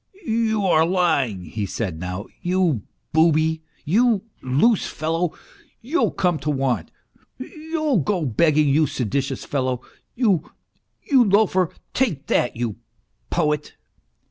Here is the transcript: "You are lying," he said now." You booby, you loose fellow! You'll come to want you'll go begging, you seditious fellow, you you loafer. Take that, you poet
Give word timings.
"You 0.25 0.65
are 0.65 0.83
lying," 0.83 1.43
he 1.43 1.67
said 1.67 1.99
now." 1.99 2.25
You 2.51 2.81
booby, 3.13 3.61
you 3.85 4.23
loose 4.41 4.87
fellow! 4.87 5.33
You'll 5.79 6.09
come 6.09 6.39
to 6.39 6.49
want 6.49 6.89
you'll 7.37 7.99
go 7.99 8.25
begging, 8.25 8.67
you 8.67 8.87
seditious 8.87 9.45
fellow, 9.45 9.81
you 10.15 10.51
you 11.03 11.23
loafer. 11.23 11.69
Take 11.93 12.25
that, 12.25 12.55
you 12.57 12.77
poet 13.29 13.75